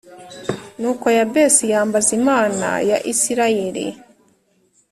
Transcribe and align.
Nuko 0.79 1.05
Yabesi 1.17 1.63
yambaza 1.73 2.11
Imana 2.19 2.65
ya 2.89 2.97
Isirayeli 3.11 3.85